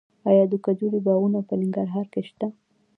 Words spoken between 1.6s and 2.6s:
ننګرهار کې شته؟